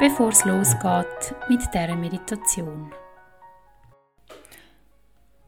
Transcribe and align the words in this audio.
bevor 0.00 0.30
es 0.30 0.44
losgeht 0.44 1.34
mit 1.48 1.60
dieser 1.72 1.94
Meditation. 1.94 2.92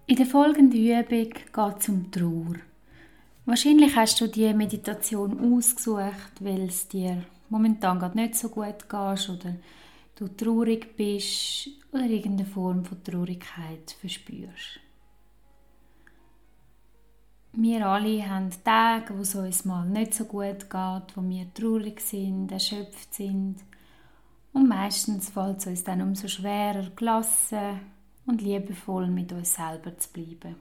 In 0.06 0.16
der 0.16 0.27
folgenden 0.27 0.78
Übung 0.78 1.30
geht 1.30 1.80
es 1.80 1.88
um 1.88 2.10
Trauer. 2.12 2.54
Wahrscheinlich 3.45 3.96
hast 3.96 4.20
du 4.20 4.28
die 4.28 4.54
Meditation 4.54 5.56
ausgesucht, 5.56 6.32
weil 6.40 6.68
es 6.68 6.87
dir 6.87 7.24
momentan 7.48 7.98
gerade 7.98 8.16
nicht 8.16 8.37
so 8.37 8.48
gut 8.48 8.88
geht 8.88 8.92
oder 9.28 9.56
du 10.14 10.28
traurig 10.28 10.96
bist 10.96 11.68
oder 11.92 12.04
irgendeine 12.04 12.48
Form 12.48 12.84
von 12.84 13.02
Traurigkeit 13.02 13.96
verspürst. 14.01 14.80
Wir 17.52 17.87
alle 17.87 18.28
haben 18.28 18.51
Tage, 18.62 19.16
wo 19.16 19.23
es 19.23 19.34
uns 19.34 19.65
mal 19.65 19.87
nicht 19.87 20.15
so 20.15 20.24
gut 20.24 20.70
geht, 20.70 21.16
wo 21.16 21.23
wir 21.23 21.52
traurig 21.52 22.01
sind, 22.01 22.52
erschöpft 22.52 23.12
sind. 23.12 23.56
Und 24.57 24.68
meistens 24.68 25.29
fällt 25.29 25.59
es 25.59 25.66
uns 25.66 25.85
dann 25.85 26.01
umso 26.01 26.29
schwerer, 26.29 26.88
gelassen 26.96 27.79
und 28.24 28.40
liebevoll 28.40 29.07
mit 29.09 29.30
uns 29.30 29.52
selber 29.52 29.98
zu 29.98 30.10
bleiben. 30.10 30.57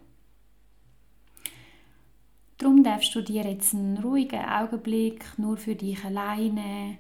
Darum 2.58 2.84
darfst 2.84 3.16
du 3.16 3.22
dir 3.22 3.50
jetzt 3.50 3.74
einen 3.74 3.98
ruhigen 4.00 4.44
Augenblick 4.44 5.24
nur 5.38 5.56
für 5.56 5.76
dich 5.76 6.04
alleine, 6.04 6.98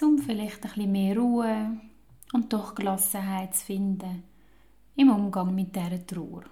um 0.00 0.16
vielleicht 0.16 0.64
ein 0.64 0.70
bisschen 0.70 0.92
mehr 0.92 1.18
Ruhe 1.18 1.80
und 2.32 2.50
doch 2.50 2.74
Gelassenheit 2.74 3.54
zu 3.54 3.66
finden 3.66 4.22
im 4.94 5.10
Umgang 5.10 5.54
mit 5.54 5.76
dieser 5.76 6.06
Trauer. 6.06 6.44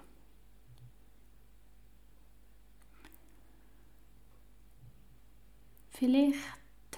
Vielleicht 5.89 6.37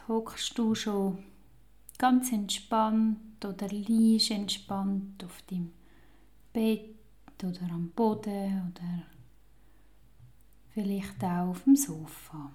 hockst 0.10 0.58
du 0.58 0.76
schon 0.76 1.24
ganz 1.98 2.32
entspannt 2.32 3.44
oder 3.44 3.68
liegst 3.68 4.32
entspannt 4.32 5.24
auf 5.24 5.42
dem 5.44 5.72
Bett 6.54 6.96
oder 7.44 7.72
am 7.72 7.90
Boden 7.90 8.72
oder 8.72 9.04
vielleicht 10.74 11.24
auch 11.24 11.50
auf 11.50 11.64
dem 11.64 11.76
Sofa. 11.76 12.52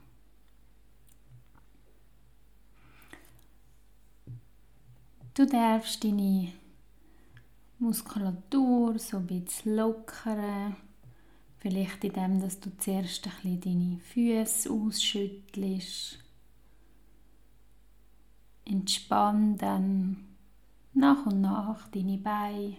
Du 5.34 5.46
darfst 5.46 6.04
deine 6.04 6.52
Muskulatur 7.78 8.98
so 8.98 9.16
ein 9.16 9.26
bisschen 9.26 9.76
lockern. 9.76 10.76
Vielleicht 11.58 12.04
indem 12.04 12.40
dass 12.40 12.60
du 12.60 12.76
zuerst 12.76 13.26
ein 13.26 13.32
bisschen 13.42 13.60
deine 13.60 13.98
Füße 13.98 14.70
ausschüttelst. 14.70 16.18
Entspann 18.64 19.56
dann 19.56 20.28
nach 20.94 21.26
und 21.26 21.40
nach 21.40 21.88
deine 21.88 22.18
Beine, 22.18 22.76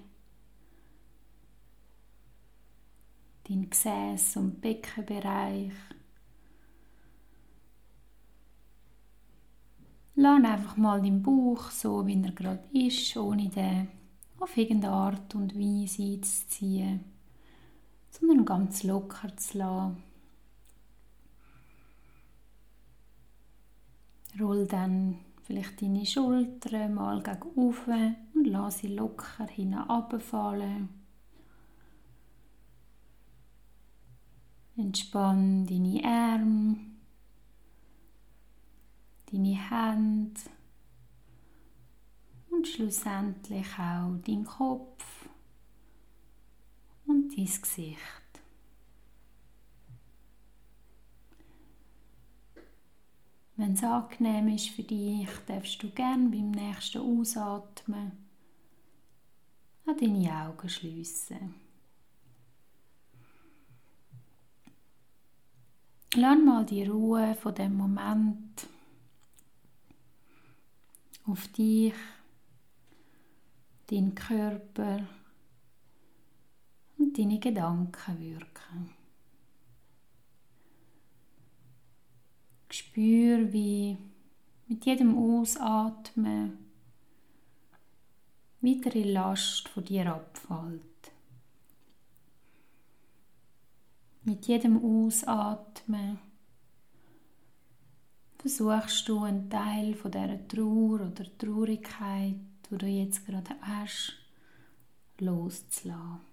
dein 3.48 3.70
Gesäß- 3.70 4.38
und 4.38 4.62
Beckenbereich. 4.62 5.74
Lass 10.16 10.44
einfach 10.44 10.78
mal 10.78 11.02
deinen 11.02 11.24
Bauch 11.24 11.72
so, 11.72 12.06
wie 12.06 12.22
er 12.24 12.32
gerade 12.32 12.64
ist, 12.72 13.18
ohne 13.18 13.50
den 13.50 13.90
auf 14.40 14.56
irgendeine 14.58 14.94
Art 14.94 15.36
und 15.36 15.56
Weise 15.56 16.04
einzuziehen, 16.04 17.04
sondern 18.12 18.46
ganz 18.46 18.84
locker 18.84 19.36
zu 19.38 19.58
lassen. 19.58 20.04
Roll 24.40 24.68
dann 24.68 25.20
Vielleicht 25.44 25.82
deine 25.82 26.06
Schultern 26.06 26.94
mal 26.94 27.22
gegen 27.22 27.42
oben 27.56 28.16
und 28.34 28.46
lass 28.46 28.80
sie 28.80 28.88
locker 28.88 29.46
hinabfallen. 29.46 30.88
Entspann 34.78 35.66
deine 35.68 36.04
Arme, 36.06 36.78
deine 39.32 39.70
Hände 39.70 40.42
und 42.50 42.66
schlussendlich 42.66 43.68
auch 43.78 44.16
dein 44.26 44.46
Kopf 44.46 45.28
und 47.06 47.38
dein 47.38 47.46
Gesicht. 47.46 48.23
Wenn 53.56 53.74
es 53.74 53.84
angenehm 53.84 54.48
ist 54.48 54.70
für 54.70 54.84
dich, 54.84 55.30
darfst 55.46 55.82
du 55.84 55.90
gerne 55.92 56.30
beim 56.30 56.52
nächsten 56.52 57.02
Ausatmen 57.02 58.12
an 59.86 59.98
deine 59.98 60.46
Augen 60.46 60.70
schließen. 60.70 61.54
Lass 66.16 66.40
mal 66.40 66.66
die 66.66 66.86
Ruhe 66.86 67.36
von 67.36 67.56
dem 67.56 67.76
Moment 67.76 68.68
auf 71.26 71.48
dich, 71.50 71.94
deinen 73.90 74.16
Körper 74.16 75.08
und 76.98 77.18
deine 77.18 77.40
Gedanken 77.40 78.20
wirken. 78.20 79.03
Spür, 82.94 83.52
wie 83.52 83.98
mit 84.68 84.86
jedem 84.86 85.18
Ausatmen 85.18 86.60
weitere 88.62 89.02
Last 89.12 89.68
von 89.70 89.84
dir 89.84 90.14
abfällt. 90.14 91.12
Mit 94.22 94.46
jedem 94.46 94.78
Ausatmen 94.78 96.20
versuchst 98.38 99.10
du 99.10 99.24
einen 99.24 99.50
Teil 99.50 99.96
von 99.96 100.12
dieser 100.12 100.48
Trauer 100.48 101.02
oder 101.02 101.26
Traurigkeit, 101.40 102.36
die 102.70 102.78
du 102.78 102.86
jetzt 102.86 103.26
gerade 103.26 103.56
hast, 103.62 104.14
loszulassen. 105.18 106.33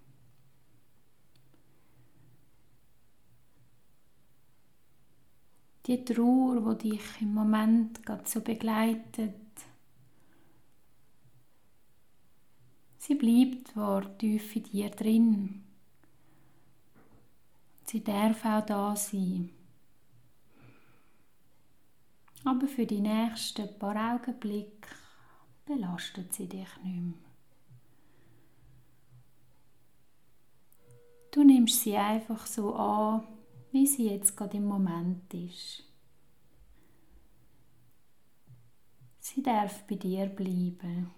Die 5.87 6.05
Trauer, 6.05 6.75
die 6.77 6.91
dich 6.91 7.21
im 7.21 7.35
Moment 7.35 8.05
gerade 8.05 8.29
so 8.29 8.41
begleitet, 8.41 9.35
sie 12.99 13.15
bleibt 13.15 13.69
zwar 13.69 14.17
tief 14.19 14.57
in 14.57 14.63
dir 14.65 14.91
drin. 14.91 15.65
Sie 17.87 18.05
darf 18.05 18.45
auch 18.45 18.65
da 18.65 18.95
sein. 18.95 19.51
Aber 22.44 22.69
für 22.69 22.87
die 22.87 23.00
nächsten 23.00 23.79
paar 23.79 24.15
Augenblicke 24.15 24.88
belastet 25.67 26.33
sie 26.33 26.49
dich 26.49 26.69
nicht 26.85 27.00
mehr. 27.00 27.15
Du 31.33 31.44
nimmst 31.44 31.83
sie 31.83 31.97
einfach 31.97 32.47
so 32.47 32.75
an, 32.75 33.23
wie 33.72 33.87
sie 33.87 34.08
jetzt 34.11 34.37
gerade 34.37 34.56
im 34.56 34.67
Moment 34.67 35.32
ist. 35.34 35.84
Sie 39.19 39.43
darf 39.43 39.87
bei 39.87 39.94
dir 39.96 40.26
bleiben. 40.26 41.11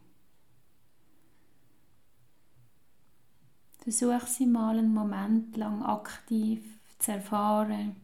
Versuch 3.78 4.26
sie 4.26 4.46
mal 4.46 4.78
einen 4.78 4.92
Moment 4.92 5.56
lang 5.56 5.82
aktiv 5.82 6.62
zu 6.98 7.12
erfahren 7.12 7.96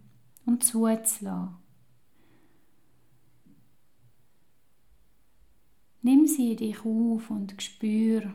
und 0.45 0.65
zuzulassen. 0.65 1.57
Nimm 6.03 6.27
sie 6.27 6.57
dich 6.57 6.79
auf 6.81 7.31
und 7.31 7.61
spür, 7.61 8.33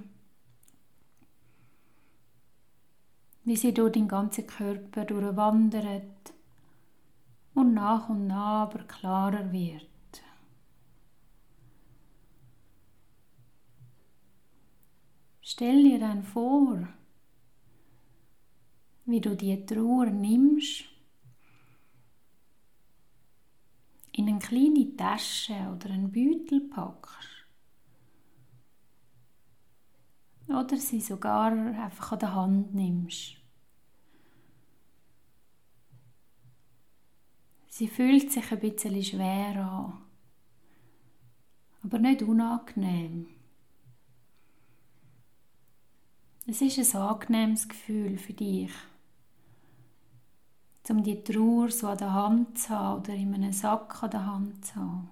wie 3.46 3.56
sie 3.56 3.74
durch 3.74 3.94
den 3.94 4.08
ganzen 4.08 4.48
Körper 4.48 5.06
durchwandert 5.06 6.34
und 7.54 7.74
nach 7.74 8.10
und 8.10 8.28
nach 8.28 8.62
aber 8.64 8.84
klarer 8.84 9.52
wird. 9.52 9.88
Stell 15.42 15.84
dir 15.84 16.00
dann 16.00 16.24
vor, 16.24 16.88
wie 19.06 19.20
du 19.20 19.36
die 19.36 19.66
Trauer 19.66 20.06
nimmst, 20.06 20.86
in 24.14 24.30
eine 24.30 24.40
kleine 24.40 24.96
Tasche 24.96 25.54
oder 25.76 25.90
einen 25.90 26.12
Beutel 26.12 26.62
packst. 26.70 27.33
Oder 30.54 30.78
sie 30.78 31.02
sogar 31.02 31.52
einfach 31.52 32.12
an 32.12 32.20
der 32.20 32.36
Hand 32.36 32.76
nimmst. 32.76 33.38
Sie 37.70 37.88
fühlt 37.88 38.32
sich 38.32 38.52
ein 38.52 38.60
bisschen 38.60 39.04
schwer 39.04 39.66
an, 39.66 40.02
aber 41.82 41.98
nicht 41.98 42.22
unangenehm. 42.22 43.26
Es 46.46 46.62
ist 46.62 46.96
ein 46.96 47.02
angenehmes 47.02 47.68
Gefühl 47.68 48.20
für 48.20 48.34
dich, 48.34 48.72
um 50.88 51.02
die 51.02 51.24
Trauer 51.24 51.72
so 51.72 51.88
an 51.88 51.98
der 51.98 52.14
Hand 52.14 52.60
zu 52.60 52.70
haben 52.70 53.02
oder 53.02 53.16
in 53.16 53.34
einem 53.34 53.54
Sack 53.54 54.04
an 54.04 54.12
der 54.12 54.26
Hand 54.28 54.66
zu 54.66 54.76
haben. 54.76 55.10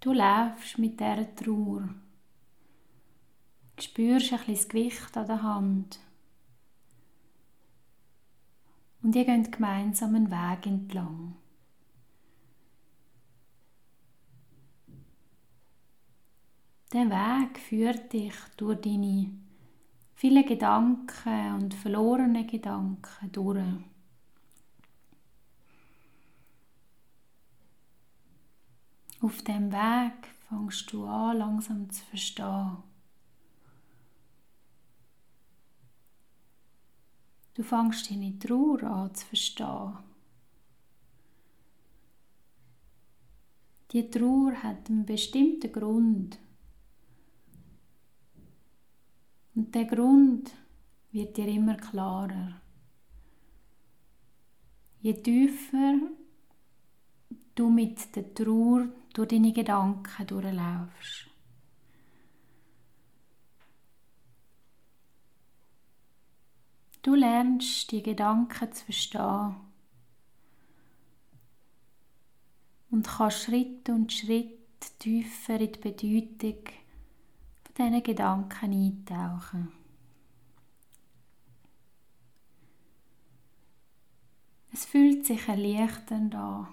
Du 0.00 0.12
läufst 0.12 0.78
mit 0.78 0.98
dieser 0.98 1.34
Trauer 1.34 1.88
spürst 3.82 4.32
ein 4.32 4.38
bisschen 4.38 4.54
das 4.54 4.68
Gewicht 4.68 5.16
an 5.16 5.26
der 5.26 5.42
Hand. 5.42 5.98
Und 9.02 9.16
ihr 9.16 9.24
geht 9.24 9.52
gemeinsam 9.52 10.14
einen 10.14 10.30
Weg 10.30 10.66
entlang. 10.66 11.36
Der 16.92 17.08
Weg 17.08 17.58
führt 17.58 18.12
dich 18.12 18.34
durch 18.56 18.80
deine 18.80 19.30
vielen 20.14 20.44
Gedanken 20.44 21.54
und 21.54 21.74
verlorene 21.74 22.44
Gedanken 22.46 23.32
durch. 23.32 23.62
Auf 29.22 29.42
dem 29.42 29.70
Weg 29.70 30.28
fängst 30.48 30.90
du 30.92 31.04
an, 31.04 31.36
langsam 31.36 31.90
zu 31.90 32.02
verstehen. 32.06 32.78
Du 37.52 37.62
fängst 37.62 38.10
deine 38.10 38.38
Trauer 38.38 38.82
an 38.82 39.14
zu 39.14 39.26
verstehen. 39.26 39.98
Die 43.92 44.08
Trauer 44.08 44.54
hat 44.62 44.88
einen 44.88 45.04
bestimmten 45.04 45.70
Grund. 45.70 46.38
Und 49.54 49.74
der 49.74 49.84
Grund 49.84 50.50
wird 51.12 51.36
dir 51.36 51.48
immer 51.48 51.76
klarer. 51.76 52.62
Je 55.02 55.12
tiefer 55.12 55.98
du 57.54 57.68
mit 57.68 58.16
der 58.16 58.32
Trauer 58.32 58.88
durch 59.12 59.28
deine 59.28 59.52
Gedanken 59.52 60.26
durchlaufst. 60.26 61.26
Du 67.02 67.14
lernst 67.14 67.90
die 67.92 68.02
Gedanken 68.02 68.72
zu 68.72 68.84
verstehen 68.84 69.56
und 72.90 73.06
kannst 73.06 73.44
Schritt 73.44 73.88
und 73.88 74.12
Schritt 74.12 74.58
tiefer 74.98 75.58
in 75.58 75.72
die 75.72 75.78
Bedeutung 75.78 76.74
von 77.74 78.02
Gedanken 78.02 78.72
eintauchen. 78.72 79.72
Es 84.72 84.84
fühlt 84.84 85.26
sich 85.26 85.48
erleichternd 85.48 86.34
an, 86.34 86.68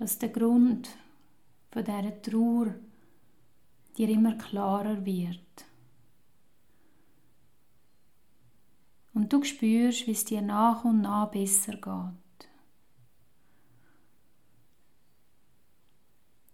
dass 0.00 0.18
der 0.18 0.30
Grund 0.30 0.88
von 1.70 1.84
dieser 1.84 2.22
Trauer 2.22 2.74
dir 3.98 4.08
immer 4.08 4.34
klarer 4.38 5.04
wird. 5.04 5.66
Und 9.12 9.30
du 9.30 9.44
spürst, 9.44 10.06
wie 10.06 10.12
es 10.12 10.24
dir 10.24 10.40
nach 10.40 10.84
und 10.84 11.02
nach 11.02 11.30
besser 11.30 11.74
geht. 11.74 12.48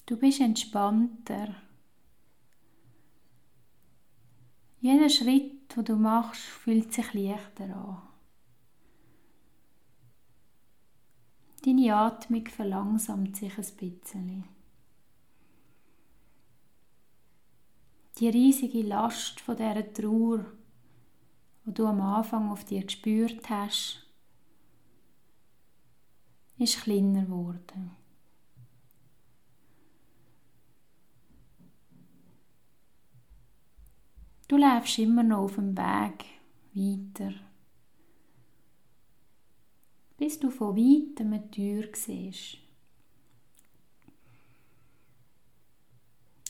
Du 0.06 0.16
bist 0.16 0.40
entspannter. 0.40 1.54
Jeder 4.80 5.08
Schritt, 5.08 5.76
den 5.76 5.84
du 5.84 5.94
machst, 5.94 6.42
fühlt 6.42 6.92
sich 6.92 7.14
leichter 7.14 7.76
an. 7.76 8.15
Deine 11.66 11.94
Atmung 11.94 12.46
verlangsamt 12.46 13.36
sich 13.36 13.52
ein 13.58 13.76
bisschen. 13.76 14.44
Die 18.18 18.28
riesige 18.28 18.82
Last 18.82 19.40
von 19.40 19.56
dieser 19.56 19.92
Trauer 19.92 20.46
wo 21.66 21.72
du 21.72 21.84
am 21.84 22.00
Anfang 22.00 22.50
auf 22.50 22.64
dir 22.64 22.84
gespürt 22.84 23.50
hast, 23.50 24.06
ist 26.58 26.80
kleiner 26.80 27.24
geworden. 27.24 27.90
Du 34.46 34.56
läufst 34.56 35.00
immer 35.00 35.24
noch 35.24 35.40
auf 35.40 35.56
dem 35.56 35.76
Weg 35.76 36.24
weiter, 36.72 37.34
bis 40.16 40.38
du 40.38 40.50
von 40.50 40.76
weitem 40.76 41.32
eine 41.32 41.50
Tür 41.50 41.88
siehst. 41.94 42.58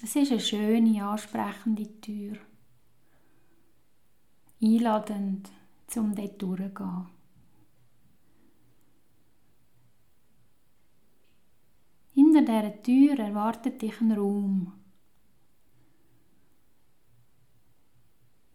Es 0.02 0.14
ist 0.14 0.30
eine 0.30 0.40
schöne, 0.40 1.04
ansprechende 1.04 2.00
Tür 2.00 2.36
einladend, 4.62 5.50
um 5.96 6.14
dort 6.14 6.40
durchzugehen. 6.42 7.06
Hinter 12.14 12.42
dieser 12.42 12.82
Tür 12.82 13.18
erwartet 13.18 13.82
dich 13.82 14.00
ein 14.00 14.12
Raum, 14.12 14.72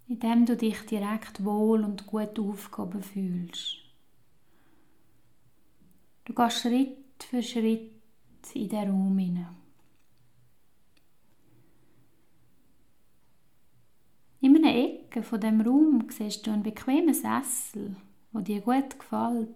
in 0.08 0.20
dem 0.20 0.46
du 0.46 0.58
dich 0.58 0.86
direkt 0.86 1.44
wohl 1.44 1.84
und 1.84 2.08
gut 2.08 2.40
aufgehoben 2.40 3.04
fühlst. 3.04 3.81
Du 6.32 6.36
gehst 6.42 6.62
Schritt 6.62 7.26
für 7.30 7.44
Schritt 7.44 7.92
in 8.54 8.70
den 8.70 8.90
Raum 8.90 9.18
hinein. 9.18 9.58
In 14.40 14.56
einer 14.56 14.74
Ecke 14.74 15.24
von 15.24 15.42
dem 15.42 15.60
Raum 15.60 16.08
siehst 16.10 16.48
du 16.48 16.52
einen 16.52 16.64
bequemen 16.64 17.14
Sessel, 17.14 17.98
wo 18.32 18.40
dir 18.40 18.62
gut 18.62 18.98
gefällt. 18.98 19.50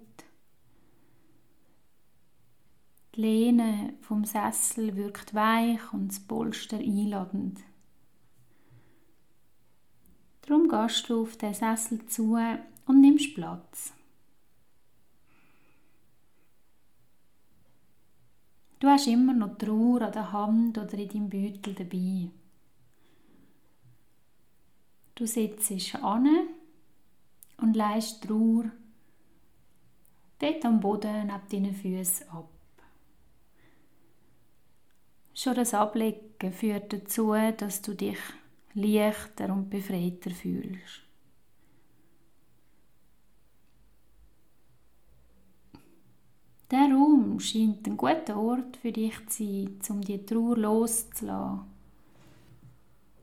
Die 3.16 3.22
Lehne 3.22 3.94
vom 4.02 4.26
Sessel 4.26 4.98
wirkt 4.98 5.34
weich 5.34 5.94
und 5.94 6.10
das 6.10 6.20
Polster 6.20 6.80
einladend. 6.80 7.62
Darum 10.42 10.68
gehst 10.68 11.10
du 11.10 11.22
auf 11.22 11.38
den 11.38 11.54
Sessel 11.54 12.06
zu 12.08 12.36
und 12.86 13.00
nimmst 13.00 13.34
Platz. 13.34 13.94
Du 18.86 18.92
hast 18.92 19.08
immer 19.08 19.34
noch 19.34 19.58
Trauer 19.58 20.04
an 20.04 20.12
der 20.12 20.32
Hand 20.32 20.78
oder 20.78 20.94
in 20.94 21.10
deinem 21.10 21.28
Beutel 21.28 21.74
dabei. 21.74 22.30
Du 25.16 25.26
sitzt 25.26 25.96
an 25.96 26.30
und 27.58 27.76
leist 27.76 28.24
die 28.24 28.28
Trauer 28.28 28.66
dort 30.38 30.66
am 30.66 30.80
Boden 30.80 31.26
neben 31.26 31.50
deinen 31.50 31.74
Füßen 31.74 32.30
ab. 32.30 32.52
Schon 35.34 35.56
das 35.56 35.74
Ablegen 35.74 36.54
führt 36.54 36.94
dazu, 36.94 37.34
dass 37.58 37.82
du 37.82 37.96
dich 37.96 38.20
leichter 38.76 39.52
und 39.52 39.72
befreiter 39.72 40.30
fühlst. 40.30 41.05
Der 46.72 46.80
Raum 46.92 47.40
scheint 47.40 47.86
ein 47.86 47.96
guter 47.96 48.38
Ort 48.38 48.78
für 48.78 48.92
dich 48.92 49.14
zu 49.28 49.44
sein, 49.44 49.80
um 49.90 50.02
die 50.02 50.26
Trauer 50.26 50.58
loszulassen 50.58 51.62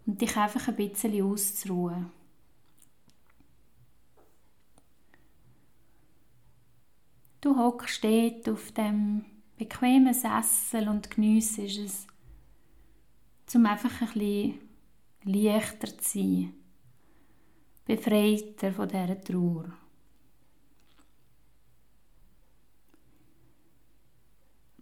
und 0.06 0.20
dich 0.20 0.36
einfach 0.36 0.68
ein 0.68 0.76
bisschen 0.76 1.22
auszuruhen. 1.24 2.10
Du 7.40 7.56
hockst 7.56 8.04
dort 8.04 8.48
auf 8.48 8.70
dem 8.70 9.24
bequemen 9.56 10.14
Sessel 10.14 10.88
und 10.88 11.10
geniessest 11.10 11.78
es, 11.78 12.06
um 13.56 13.66
einfach 13.66 14.00
ein 14.02 14.08
bisschen 14.12 14.60
leichter 15.24 15.98
zu 15.98 16.20
sein, 16.20 16.54
befreiter 17.84 18.72
von 18.72 18.88
dieser 18.88 19.20
Trauer. 19.20 19.81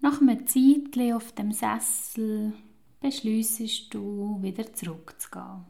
Nach 0.02 0.20
einem 0.20 0.46
Zeitchen 0.46 1.12
auf 1.12 1.32
dem 1.32 1.52
Sessel 1.52 2.54
beschließest 3.00 3.92
du, 3.92 4.38
wieder 4.40 4.72
zurückzugehen. 4.72 5.66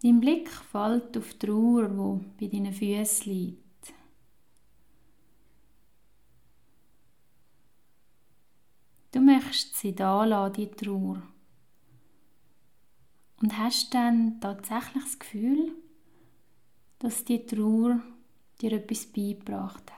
Dein 0.00 0.20
Blick 0.20 0.48
fällt 0.48 1.16
auf 1.18 1.34
die 1.34 1.46
Trauer, 1.46 2.20
die 2.38 2.46
bei 2.46 2.56
deinen 2.56 2.72
Füßen 2.72 3.32
liegt. 3.32 3.94
Du 9.10 9.20
möchtest 9.20 9.76
sie 9.76 9.94
da 9.94 10.24
lassen, 10.24 10.52
die 10.52 10.70
Trauer. 10.70 11.22
Und 13.42 13.58
hast 13.58 13.92
dann 13.92 14.40
tatsächlich 14.40 15.02
das 15.02 15.18
Gefühl, 15.18 15.72
dass 17.00 17.24
die 17.24 17.44
Trauer 17.44 18.00
dir 18.60 18.72
etwas 18.72 19.06
beigebracht 19.06 19.90
hat. 19.90 19.95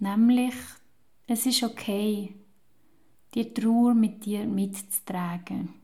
Nämlich, 0.00 0.54
es 1.26 1.44
ist 1.44 1.62
okay, 1.62 2.34
die 3.34 3.52
Trauer 3.52 3.92
mit 3.92 4.24
dir 4.24 4.46
mitzutragen. 4.46 5.74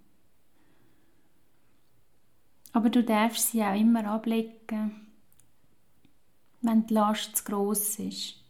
Aber 2.73 2.89
du 2.89 3.05
darfst 3.05 3.51
sie 3.51 3.63
auch 3.63 3.79
immer 3.79 4.07
ablegen, 4.07 5.07
wenn 6.63 6.87
die 6.87 6.95
Last 6.95 7.37
zu 7.37 7.45
gross 7.45 7.99
ist 7.99 8.43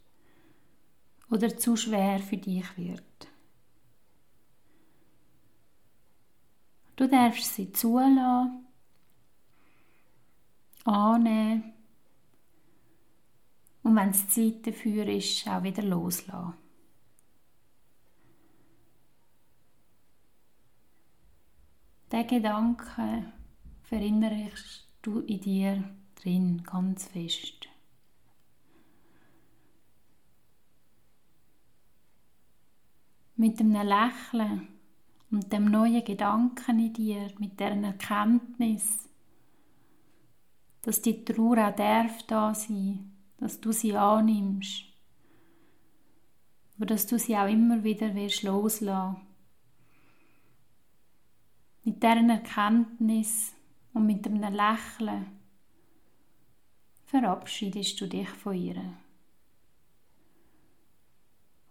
oder 1.30 1.56
zu 1.58 1.76
schwer 1.76 2.20
für 2.20 2.36
dich 2.36 2.76
wird. 2.76 3.02
Du 6.94 7.08
darfst 7.08 7.54
sie 7.54 7.72
zulassen, 7.72 8.66
annehmen 10.84 11.75
wenn 13.96 14.10
es 14.10 14.28
Zeit 14.28 14.66
dafür 14.66 15.06
ist, 15.08 15.48
auch 15.48 15.62
wieder 15.62 15.82
loslassen. 15.82 16.54
Der 22.12 22.24
Gedanke 22.24 23.32
verinnerst 23.82 24.86
du 25.02 25.20
in 25.20 25.40
dir 25.40 25.84
drin 26.14 26.62
ganz 26.62 27.06
fest. 27.06 27.68
Mit 33.34 33.60
einem 33.60 33.72
Lächeln 33.86 34.68
und 35.30 35.52
dem 35.52 35.66
neuen 35.66 36.04
Gedanken 36.04 36.78
in 36.78 36.92
dir, 36.92 37.30
mit 37.38 37.58
der 37.58 37.72
Erkenntnis, 37.72 39.08
dass 40.82 41.02
die 41.02 41.24
Trauer 41.24 41.68
auch 41.68 41.76
darf 41.76 42.22
da 42.22 42.54
sein 42.54 43.15
dass 43.38 43.60
du 43.60 43.72
sie 43.72 43.96
annimmst, 43.96 44.84
aber 46.76 46.86
dass 46.86 47.06
du 47.06 47.18
sie 47.18 47.36
auch 47.36 47.48
immer 47.48 47.82
wieder 47.84 48.14
wirst 48.14 48.42
loslassen. 48.42 49.20
Mit 51.84 52.02
deren 52.02 52.30
Erkenntnis 52.30 53.52
und 53.92 54.06
mit 54.06 54.26
einem 54.26 54.52
Lächeln 54.52 55.26
verabschiedest 57.04 58.00
du 58.00 58.08
dich 58.08 58.28
von 58.28 58.54
ihr. 58.54 58.82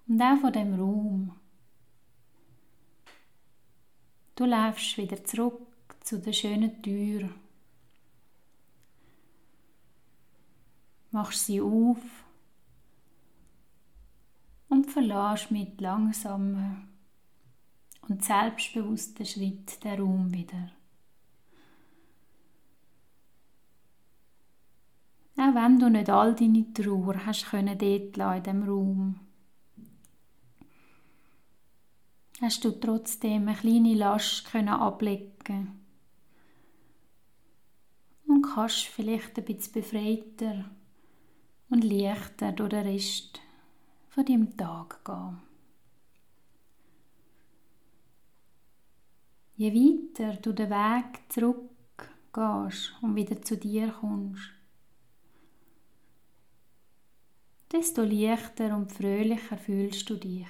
Und 0.08 0.22
auch 0.22 0.40
von 0.40 0.54
dem 0.54 0.80
Raum. 0.80 1.36
Du 4.36 4.46
läufst 4.46 4.98
wieder 4.98 5.24
zurück 5.24 5.62
zu 6.02 6.20
der 6.20 6.34
schönen 6.34 6.82
Tür 6.82 7.30
machst 11.16 11.46
sie 11.46 11.62
auf 11.62 11.98
und 14.68 14.92
verlässt 14.92 15.50
mit 15.50 15.80
langsamen 15.80 16.90
und 18.02 18.22
selbstbewussten 18.22 19.26
Schritt 19.26 19.82
den 19.82 20.02
Raum 20.02 20.34
wieder. 20.34 20.72
Auch 25.38 25.56
wenn 25.56 25.80
du 25.80 25.90
nicht 25.90 26.10
all 26.10 26.36
deine 26.36 26.74
Trauer 26.74 27.26
hast 27.26 27.46
können 27.46 27.78
dort 27.78 28.18
in 28.18 28.44
diesem 28.44 28.64
Raum, 28.64 29.20
hast 32.42 32.66
du 32.66 32.72
trotzdem 32.72 33.48
eine 33.48 33.58
kleine 33.58 33.94
Last 33.96 34.52
können 34.52 34.68
ablegen 34.68 35.80
und 38.28 38.42
kannst 38.42 38.88
vielleicht 38.88 39.38
ein 39.38 39.46
bisschen 39.46 39.72
befreiter 39.72 40.66
und 41.70 41.84
leichter 41.84 42.52
durch 42.52 42.70
den 42.70 42.86
Rest 42.86 43.42
von 44.10 44.26
deinem 44.26 44.56
Tag 44.56 45.04
gehen. 45.04 45.42
Je 49.58 49.74
weiter 49.74 50.36
du 50.38 50.52
den 50.52 50.70
Weg 50.70 51.22
zurückgehst 51.30 52.94
und 53.02 53.16
wieder 53.16 53.42
zu 53.42 53.58
dir 53.58 53.90
kommst, 53.92 54.52
desto 57.72 58.04
leichter 58.04 58.76
und 58.76 58.92
fröhlicher 58.92 59.58
fühlst 59.58 60.10
du 60.10 60.16
dich. 60.16 60.48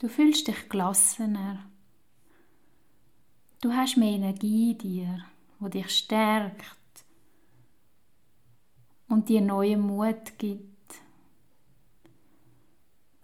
Du 0.00 0.08
fühlst 0.08 0.48
dich 0.48 0.68
gelassener. 0.68 1.70
Du 3.60 3.72
hast 3.72 3.96
mehr 3.96 4.16
Energie 4.16 4.72
in 4.72 4.78
dir 4.78 5.24
wo 5.62 5.68
dich 5.68 5.90
stärkt 5.90 7.04
und 9.08 9.28
dir 9.28 9.40
neuen 9.40 9.80
Mut 9.80 10.36
gibt. 10.36 10.94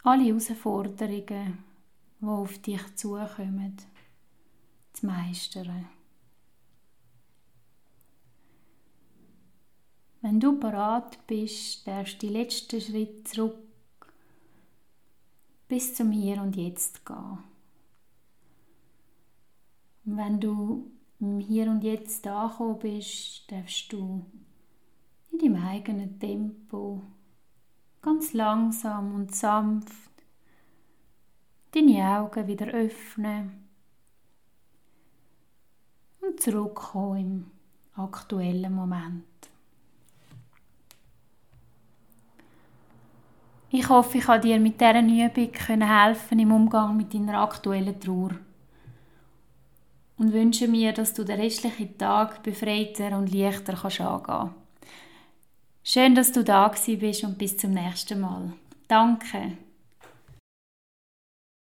Alle 0.04 0.26
Herausforderungen, 0.26 1.58
die 2.20 2.26
auf 2.26 2.56
dich 2.58 2.94
zukommen, 2.94 3.76
zu 4.92 5.06
meistern. 5.06 5.88
Wenn 10.20 10.38
du 10.38 10.60
bereit 10.60 11.18
bist, 11.26 11.88
darfst 11.88 12.22
du 12.22 12.28
die 12.28 12.32
letzten 12.32 12.80
Schritt 12.80 13.26
zurück 13.26 14.12
bis 15.66 15.92
zum 15.96 16.12
Hier 16.12 16.40
und 16.40 16.54
Jetzt 16.54 17.04
gehen. 17.04 17.38
Wenn 20.04 20.38
du 20.38 20.97
Hier 21.20 21.68
und 21.68 21.82
Jetzt 21.82 22.26
angekommen 22.28 22.78
bist, 22.78 23.50
darfst 23.50 23.92
du 23.92 24.24
in 25.32 25.38
deinem 25.38 25.64
eigenen 25.64 26.18
Tempo 26.20 27.02
ganz 28.00 28.32
langsam 28.34 29.14
und 29.16 29.34
sanft 29.34 30.12
deine 31.72 32.18
Augen 32.18 32.46
wieder 32.46 32.68
öffnen 32.68 33.68
und 36.20 36.40
zurückkommen 36.40 37.50
im 37.96 38.00
aktuellen 38.00 38.72
Moment. 38.72 39.24
Ich 43.70 43.88
hoffe, 43.88 44.18
ich 44.18 44.24
kann 44.24 44.40
dir 44.40 44.60
mit 44.60 44.80
dieser 44.80 45.00
Übung 45.00 45.82
helfen 45.82 46.38
im 46.38 46.52
Umgang 46.52 46.96
mit 46.96 47.12
deiner 47.12 47.40
aktuellen 47.40 48.00
Trauer 48.00 48.36
und 50.18 50.32
wünsche 50.32 50.68
mir, 50.68 50.92
dass 50.92 51.14
du 51.14 51.24
den 51.24 51.40
restlichen 51.40 51.96
Tag 51.96 52.42
befreiter 52.42 53.16
und 53.16 53.32
leichter 53.32 53.74
kannst 53.74 54.00
angehen. 54.00 54.54
Schön, 55.84 56.14
dass 56.14 56.32
du 56.32 56.44
da 56.44 56.68
bist 56.68 57.24
und 57.24 57.38
bis 57.38 57.56
zum 57.56 57.70
nächsten 57.70 58.20
Mal. 58.20 58.52
Danke. 58.88 59.56